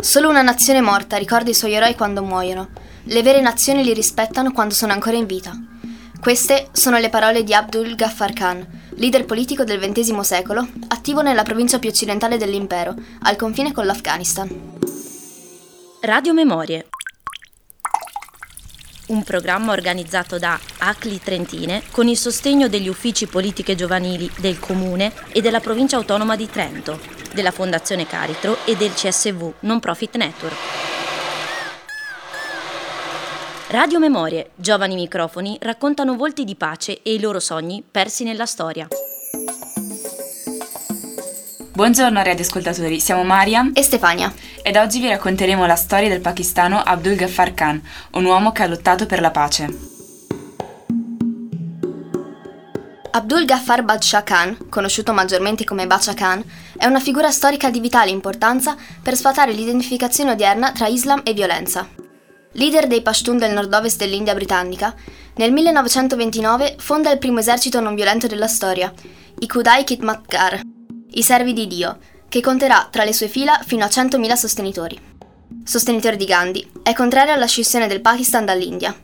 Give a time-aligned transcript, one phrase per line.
[0.00, 2.68] Solo una nazione morta ricorda i suoi eroi quando muoiono.
[3.02, 5.52] Le vere nazioni li rispettano quando sono ancora in vita.
[6.20, 11.42] Queste sono le parole di Abdul Ghaffar Khan, leader politico del XX secolo, attivo nella
[11.42, 14.48] provincia più occidentale dell'impero, al confine con l'Afghanistan.
[16.02, 16.86] Radio Memorie.
[19.08, 25.12] Un programma organizzato da ACLI Trentine con il sostegno degli uffici politiche giovanili del Comune
[25.32, 30.56] e della Provincia Autonoma di Trento, della Fondazione Caritro e del CSV Non Profit Network.
[33.70, 38.88] Radio Memorie, giovani microfoni raccontano volti di pace e i loro sogni persi nella storia.
[41.72, 47.14] Buongiorno radioascoltatori, siamo Mariam e Stefania ed oggi vi racconteremo la storia del pakistano Abdul
[47.14, 47.80] Ghaffar Khan,
[48.12, 49.97] un uomo che ha lottato per la pace.
[53.18, 56.40] Abdul Ghaffar Badshah Khan, conosciuto maggiormente come Bacha Khan,
[56.76, 61.88] è una figura storica di vitale importanza per sfatare l'identificazione odierna tra Islam e violenza.
[62.52, 64.94] Leader dei Pashtun del nord-ovest dell'India britannica,
[65.34, 68.92] nel 1929 fonda il primo esercito non violento della storia,
[69.40, 70.60] i Kudai Khidmatgar,
[71.10, 74.96] i servi di Dio, che conterà tra le sue fila fino a 100.000 sostenitori.
[75.64, 78.94] Sostenitore di Gandhi, è contrario alla scissione del Pakistan dall'India.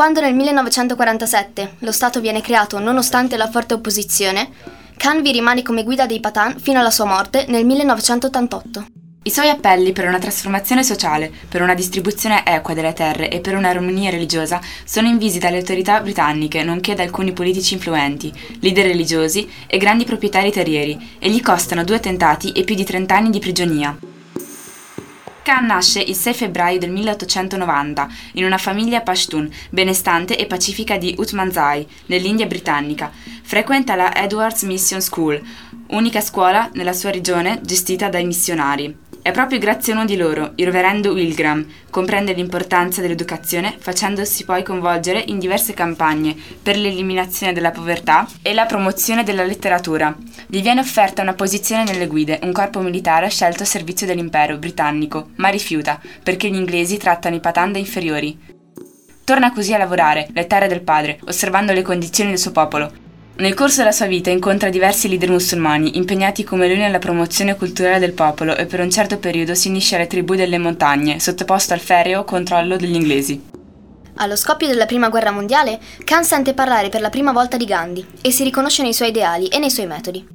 [0.00, 4.48] Quando nel 1947 lo Stato viene creato nonostante la forte opposizione,
[4.96, 8.86] Khan vi rimane come guida dei Patan fino alla sua morte nel 1988.
[9.24, 13.54] I suoi appelli per una trasformazione sociale, per una distribuzione equa delle terre e per
[13.54, 19.76] un'armonia religiosa sono invisi dalle autorità britanniche, nonché da alcuni politici influenti, leader religiosi e
[19.76, 23.94] grandi proprietari terrieri, e gli costano due attentati e più di 30 anni di prigionia.
[25.42, 31.14] Khan nasce il 6 febbraio del 1890 in una famiglia Pashtun benestante e pacifica di
[31.16, 33.10] Utmanzai, nell'India britannica.
[33.42, 35.40] Frequenta la Edwards Mission School,
[35.88, 39.08] unica scuola nella sua regione gestita dai missionari.
[39.22, 44.62] È proprio grazie a uno di loro, il reverendo Wilgram, comprende l'importanza dell'educazione facendosi poi
[44.62, 50.16] coinvolgere in diverse campagne per l'eliminazione della povertà e la promozione della letteratura.
[50.46, 55.28] Gli viene offerta una posizione nelle guide, un corpo militare scelto a servizio dell'impero britannico,
[55.36, 58.38] ma rifiuta, perché gli inglesi trattano i patanda inferiori.
[59.22, 63.08] Torna così a lavorare, le terre del padre, osservando le condizioni del suo popolo,
[63.40, 67.98] nel corso della sua vita incontra diversi leader musulmani, impegnati come lui nella promozione culturale
[67.98, 71.80] del popolo e per un certo periodo si unisce alle tribù delle montagne, sottoposto al
[71.80, 73.42] ferreo controllo degli inglesi.
[74.16, 78.06] Allo scoppio della Prima Guerra Mondiale, Khan sente parlare per la prima volta di Gandhi
[78.20, 80.26] e si riconosce nei suoi ideali e nei suoi metodi.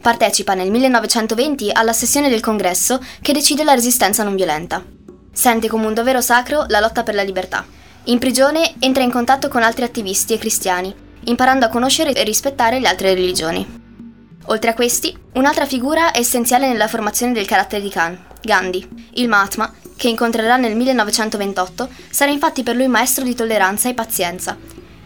[0.00, 4.82] Partecipa nel 1920 alla sessione del congresso che decide la resistenza non violenta.
[5.30, 7.66] Sente come un dovero sacro la lotta per la libertà.
[8.04, 12.80] In prigione entra in contatto con altri attivisti e cristiani imparando a conoscere e rispettare
[12.80, 13.82] le altre religioni.
[14.46, 18.86] Oltre a questi, un'altra figura è essenziale nella formazione del carattere di Khan, Gandhi.
[19.14, 24.56] Il Mahatma, che incontrerà nel 1928, sarà infatti per lui maestro di tolleranza e pazienza.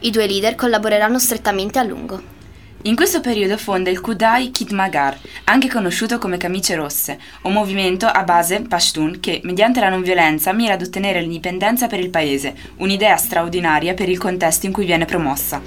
[0.01, 2.37] I due leader collaboreranno strettamente a lungo.
[2.83, 8.23] In questo periodo fonda il Kudai Kitmagar, anche conosciuto come Camicie Rosse, un movimento a
[8.23, 13.17] base Pashtun che, mediante la non violenza, mira ad ottenere l'indipendenza per il paese, un'idea
[13.17, 15.61] straordinaria per il contesto in cui viene promossa.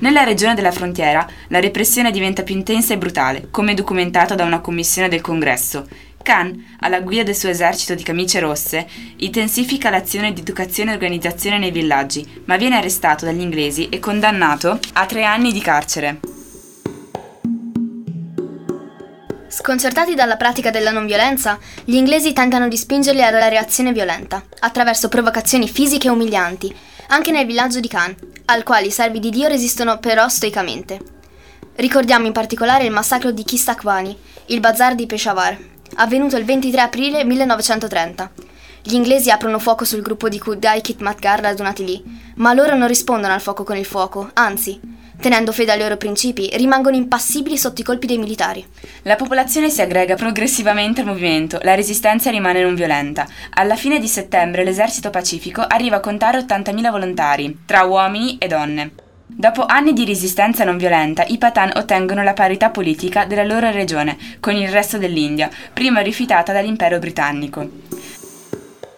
[0.00, 4.60] Nella regione della frontiera la repressione diventa più intensa e brutale, come documentato da una
[4.60, 5.86] commissione del Congresso.
[6.22, 11.58] Khan, alla guida del suo esercito di camicie rosse, intensifica l'azione di educazione e organizzazione
[11.58, 16.20] nei villaggi, ma viene arrestato dagli inglesi e condannato a tre anni di carcere.
[19.48, 25.08] Sconcertati dalla pratica della non violenza, gli inglesi tentano di spingerli alla reazione violenta, attraverso
[25.08, 26.74] provocazioni fisiche umilianti,
[27.10, 28.14] anche nel villaggio di Khan,
[28.46, 30.98] al quale i servi di Dio resistono però stoicamente.
[31.76, 34.16] Ricordiamo in particolare il massacro di Kistakwani,
[34.46, 35.56] il bazar di Peshawar,
[35.96, 38.30] avvenuto il 23 aprile 1930.
[38.82, 42.02] Gli inglesi aprono fuoco sul gruppo di Kudai Kitmatgar radunati lì,
[42.36, 44.80] ma loro non rispondono al fuoco con il fuoco, anzi,
[45.20, 48.64] tenendo fede ai loro principi, rimangono impassibili sotto i colpi dei militari.
[49.02, 53.26] La popolazione si aggrega progressivamente al movimento, la resistenza rimane non violenta.
[53.50, 58.90] Alla fine di settembre l'esercito pacifico arriva a contare 80.000 volontari, tra uomini e donne.
[59.32, 64.18] Dopo anni di resistenza non violenta, i Patan ottengono la parità politica della loro regione
[64.40, 67.68] con il resto dell'India, prima rifiutata dall'impero britannico.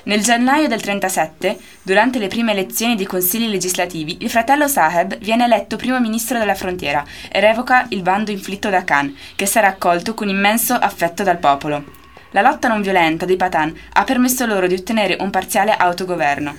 [0.04, 5.44] Nel gennaio del 37, durante le prime elezioni dei consigli legislativi, il fratello Saheb viene
[5.44, 10.14] eletto primo ministro della frontiera e revoca il bando inflitto da Khan, che sarà accolto
[10.14, 11.84] con immenso affetto dal popolo.
[12.30, 16.54] La lotta non violenta dei Patan ha permesso loro di ottenere un parziale autogoverno.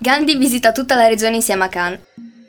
[0.00, 1.98] Gandhi visita tutta la regione insieme a Khan.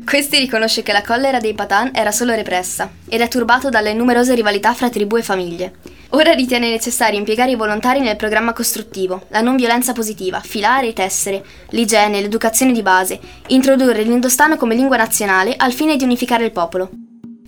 [0.05, 4.35] Questi riconosce che la collera dei Patan era solo repressa ed è turbato dalle numerose
[4.35, 5.73] rivalità fra tribù e famiglie.
[6.09, 10.93] Ora ritiene necessario impiegare i volontari nel programma costruttivo, la non violenza positiva, filare e
[10.93, 16.51] tessere, l'igiene, l'educazione di base, introdurre l'indostano come lingua nazionale al fine di unificare il
[16.51, 16.89] popolo.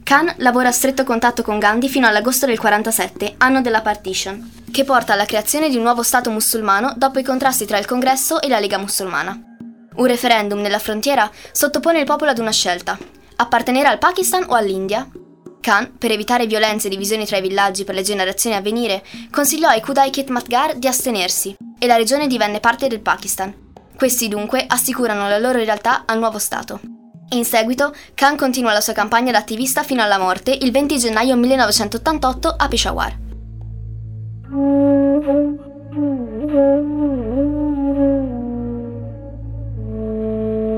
[0.04, 4.84] Khan lavora a stretto contatto con Gandhi fino all'agosto del 47, anno della partition, che
[4.84, 8.48] porta alla creazione di un nuovo Stato musulmano dopo i contrasti tra il Congresso e
[8.48, 9.47] la Lega musulmana.
[9.98, 12.98] Un referendum nella frontiera sottopone il popolo ad una scelta,
[13.38, 15.10] appartenere al Pakistan o all'India?
[15.60, 19.70] Khan, per evitare violenze e divisioni tra i villaggi per le generazioni a venire, consigliò
[19.70, 23.54] ai Kudai Kitmatgar di astenersi e la regione divenne parte del Pakistan.
[23.98, 26.80] Questi dunque assicurano la loro realtà al nuovo Stato.
[27.30, 31.36] In seguito, Khan continua la sua campagna da attivista fino alla morte il 20 gennaio
[31.36, 33.18] 1988 a Peshawar.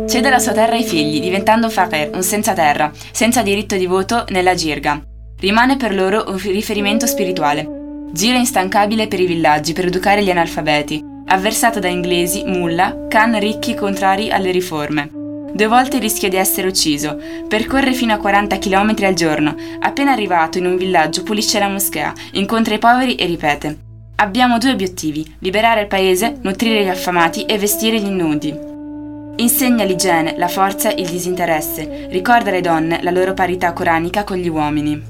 [0.10, 4.26] Cede la sua terra ai figli, diventando Faqir, un senza terra, senza diritto di voto
[4.30, 5.00] nella girga.
[5.40, 8.08] Rimane per loro un riferimento spirituale.
[8.12, 11.00] Gira instancabile per i villaggi per educare gli analfabeti.
[11.28, 15.12] Avversato da inglesi, mulla, Khan ricchi contrari alle riforme.
[15.54, 17.16] Due volte rischia di essere ucciso.
[17.48, 19.56] Percorre fino a 40 km al giorno.
[19.80, 23.78] Appena arrivato in un villaggio pulisce la moschea, incontra i poveri e ripete.
[24.16, 28.69] Abbiamo due obiettivi, liberare il paese, nutrire gli affamati e vestire gli ignudi.
[29.40, 32.08] Insegna l'igiene, la forza il disinteresse.
[32.10, 35.02] Ricorda alle donne la loro parità coranica con gli uomini.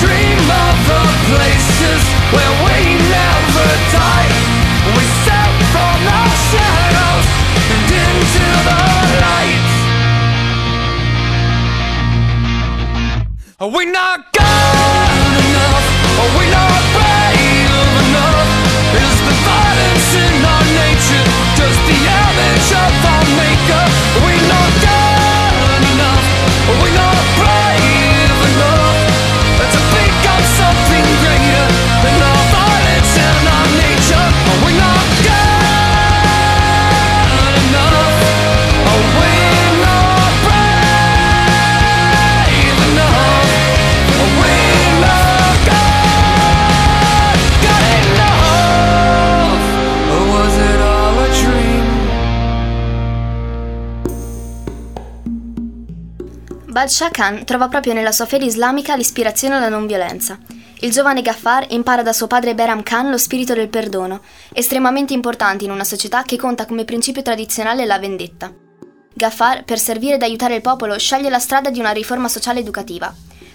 [0.00, 0.27] Dream
[56.88, 60.38] Badshah Khan trova proprio nella sua fede islamica l'ispirazione alla non violenza.
[60.80, 64.22] Il giovane Ghaffar impara da suo padre Behram Khan lo spirito del perdono,
[64.54, 68.50] estremamente importante in una società che conta come principio tradizionale la vendetta.
[69.12, 73.14] Ghaffar, per servire ed aiutare il popolo, sceglie la strada di una riforma sociale educativa.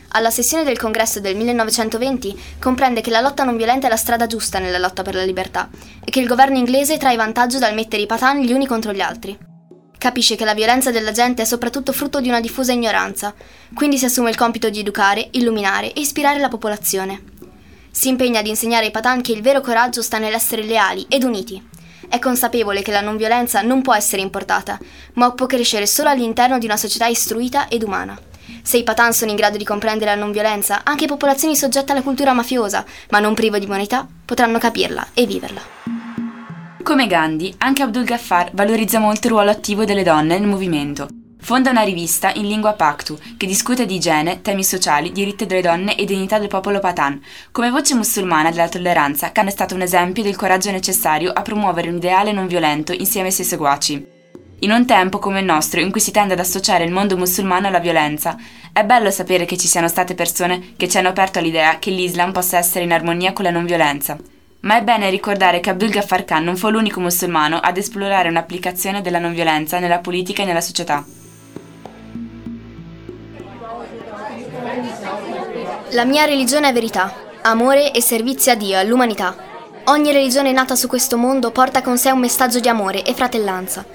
[0.09, 4.27] Alla sessione del congresso del 1920 comprende che la lotta non violenta è la strada
[4.27, 5.69] giusta nella lotta per la libertà
[6.05, 9.01] e che il governo inglese trae vantaggio dal mettere i patan gli uni contro gli
[9.01, 9.52] altri.
[10.03, 13.33] Capisce che la violenza della gente è soprattutto frutto di una diffusa ignoranza,
[13.73, 17.23] quindi si assume il compito di educare, illuminare e ispirare la popolazione.
[17.89, 21.65] Si impegna ad insegnare ai Patan che il vero coraggio sta nell'essere leali ed uniti.
[22.09, 24.77] È consapevole che la non violenza non può essere importata,
[25.13, 28.19] ma può crescere solo all'interno di una società istruita ed umana.
[28.61, 32.01] Se i Patan sono in grado di comprendere la non violenza, anche popolazioni soggette alla
[32.01, 36.02] cultura mafiosa, ma non prive di umanità, potranno capirla e viverla.
[36.83, 41.07] Come Gandhi, anche Abdul Ghaffar valorizza molto il ruolo attivo delle donne nel movimento.
[41.39, 45.95] Fonda una rivista in lingua Paktu che discute di igiene, temi sociali, diritti delle donne
[45.95, 47.21] e dignità del popolo Patan.
[47.53, 51.87] Come voce musulmana della tolleranza, Khan è stato un esempio del coraggio necessario a promuovere
[51.87, 54.05] un ideale non violento insieme ai suoi seguaci.
[54.59, 57.67] In un tempo come il nostro, in cui si tende ad associare il mondo musulmano
[57.67, 58.35] alla violenza,
[58.73, 62.33] è bello sapere che ci siano state persone che ci hanno aperto all'idea che l'Islam
[62.33, 64.17] possa essere in armonia con la non violenza.
[64.63, 69.01] Ma è bene ricordare che Abdul Ghaffar Khan non fu l'unico musulmano ad esplorare un'applicazione
[69.01, 71.03] della non violenza nella politica e nella società.
[75.89, 79.35] La mia religione è verità, amore e servizio a Dio e all'umanità.
[79.87, 83.85] Ogni religione nata su questo mondo porta con sé un messaggio di amore e fratellanza.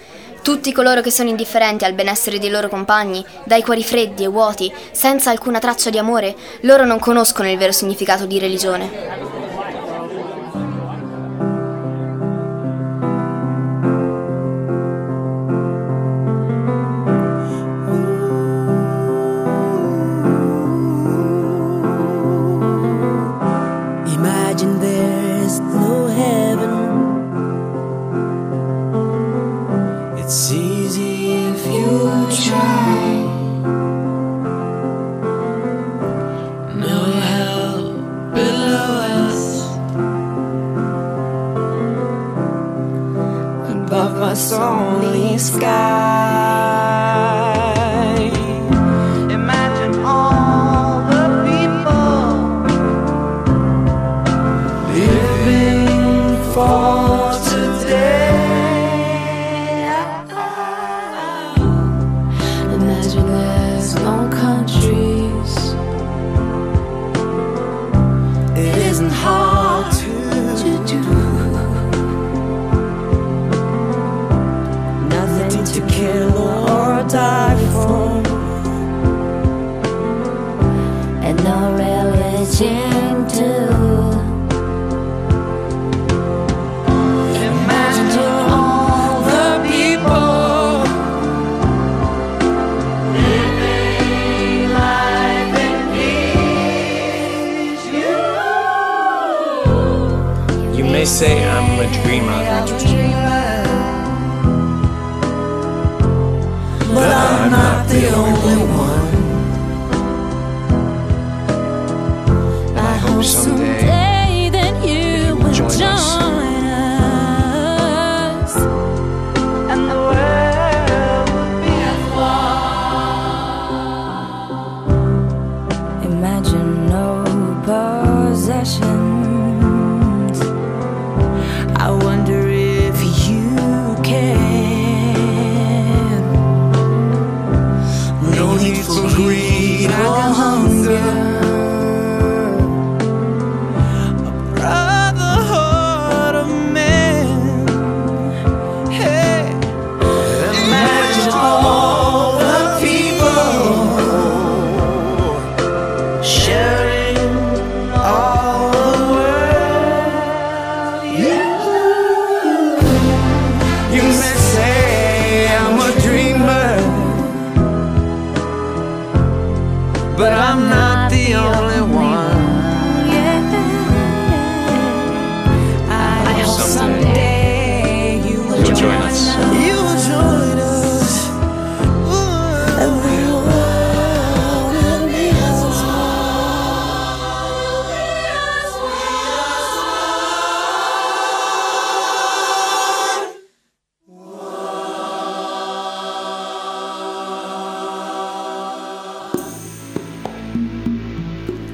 [0.43, 4.71] Tutti coloro che sono indifferenti al benessere dei loro compagni, dai cuori freddi e vuoti,
[4.91, 9.28] senza alcuna traccia di amore, loro non conoscono il vero significato di religione.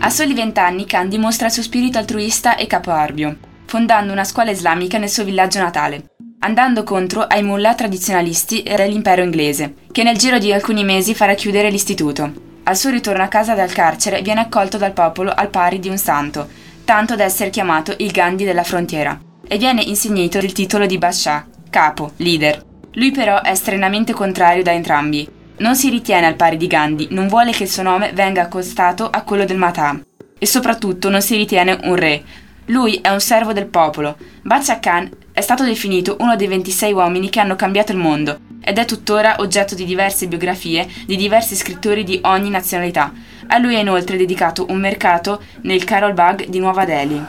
[0.05, 4.99] A soli vent'anni Khan dimostra il suo spirito altruista e capoarbio, fondando una scuola islamica
[4.99, 10.37] nel suo villaggio natale, andando contro ai mullah tradizionalisti e dell'impero inglese, che nel giro
[10.37, 12.31] di alcuni mesi farà chiudere l'istituto.
[12.65, 15.97] Al suo ritorno a casa dal carcere viene accolto dal popolo al pari di un
[15.97, 16.51] santo,
[16.85, 19.19] tanto da essere chiamato il Gandhi della frontiera,
[19.49, 22.63] e viene insignito del titolo di Bascià, capo, leader.
[22.97, 25.27] Lui però è estrenamente contrario da entrambi.
[25.57, 29.09] Non si ritiene al pari di Gandhi, non vuole che il suo nome venga accostato
[29.09, 30.01] a quello del Mata.
[30.37, 32.23] E soprattutto non si ritiene un re.
[32.67, 34.17] Lui è un servo del popolo.
[34.43, 38.79] Bacha Khan è stato definito uno dei 26 uomini che hanno cambiato il mondo ed
[38.79, 43.13] è tuttora oggetto di diverse biografie di diversi scrittori di ogni nazionalità.
[43.47, 47.23] A lui è inoltre dedicato un mercato nel Carol Bagh di Nuova Delhi.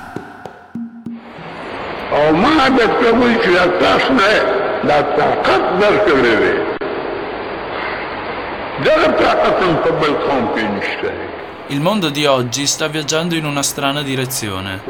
[11.67, 14.82] Il mondo di oggi sta viaggiando in una strana direzione.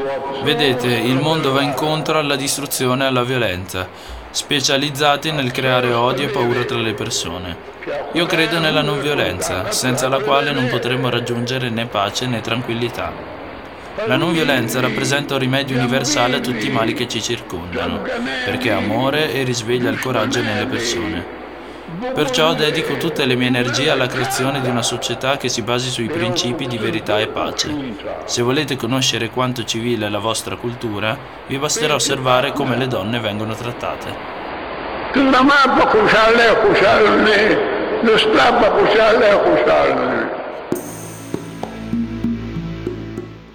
[0.44, 3.88] Vedete, il mondo va incontro alla distruzione e alla violenza,
[4.32, 7.56] specializzati nel creare odio e paura tra le persone.
[8.14, 13.12] Io credo nella non violenza, senza la quale non potremo raggiungere né pace né tranquillità.
[14.08, 18.02] La non violenza rappresenta un rimedio universale a tutti i mali che ci circondano,
[18.46, 21.35] perché amore e risveglia il coraggio nelle persone.
[22.14, 26.08] Perciò dedico tutte le mie energie alla creazione di una società che si basi sui
[26.08, 27.74] principi di verità e pace.
[28.26, 33.20] Se volete conoscere quanto civile è la vostra cultura, vi basterà osservare come le donne
[33.20, 34.34] vengono trattate.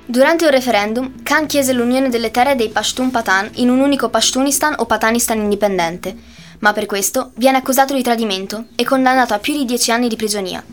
[0.07, 4.75] Durante un referendum, Khan chiese l'unione delle terre dei Pashtun Patan in un unico Pashtunistan
[4.79, 6.17] o Patanistan indipendente,
[6.61, 10.17] ma per questo viene accusato di tradimento e condannato a più di dieci anni di
[10.17, 10.65] prigionia.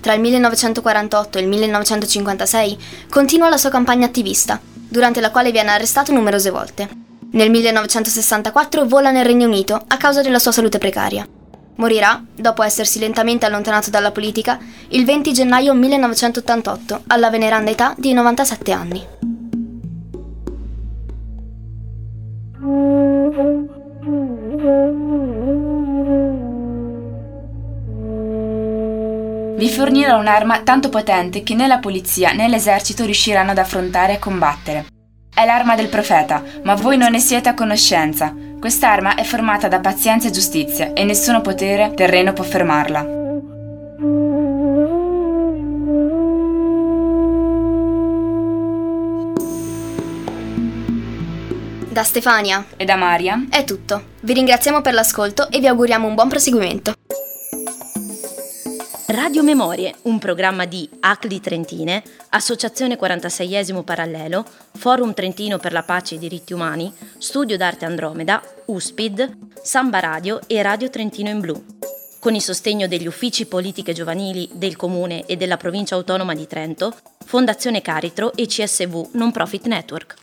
[0.00, 2.78] Tra il 1948 e il 1956
[3.08, 6.88] continua la sua campagna attivista, durante la quale viene arrestato numerose volte.
[7.30, 11.26] Nel 1964 vola nel Regno Unito a causa della sua salute precaria.
[11.76, 18.12] Morirà, dopo essersi lentamente allontanato dalla politica, il 20 gennaio 1988 alla veneranda età di
[18.12, 19.33] 97 anni.
[29.64, 34.18] Vi fornirò un'arma tanto potente che né la polizia né l'esercito riusciranno ad affrontare e
[34.18, 34.84] combattere.
[35.34, 38.34] È l'arma del profeta, ma voi non ne siete a conoscenza.
[38.60, 43.06] Quest'arma è formata da pazienza e giustizia e nessuno potere terreno può fermarla.
[51.88, 53.46] Da Stefania E da Maria?
[53.48, 54.12] è tutto.
[54.20, 56.92] Vi ringraziamo per l'ascolto e vi auguriamo un buon proseguimento.
[59.14, 66.14] Radio Memorie, un programma di ACLI Trentine, Associazione 46esimo Parallelo, Forum Trentino per la Pace
[66.14, 71.64] e i Diritti Umani, Studio d'Arte Andromeda, USPID, Samba Radio e Radio Trentino in Blu.
[72.18, 76.92] Con il sostegno degli uffici politiche giovanili del Comune e della Provincia Autonoma di Trento,
[77.24, 80.22] Fondazione Caritro e CSV Non Profit Network.